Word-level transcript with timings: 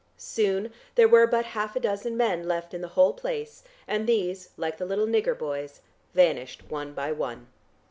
Soon 0.17 0.73
there 0.95 1.07
were 1.07 1.27
but 1.27 1.45
half 1.45 1.75
a 1.75 1.79
dozen 1.79 2.17
men 2.17 2.47
left 2.47 2.73
in 2.73 2.81
the 2.81 2.87
whole 2.97 3.13
place 3.13 3.63
and 3.87 4.07
these, 4.07 4.49
like 4.57 4.77
the 4.79 4.85
little 4.87 5.05
nigger 5.05 5.37
boys, 5.37 5.79
vanished 6.15 6.63
one 6.71 6.95
by 6.95 7.11
one. 7.11 7.45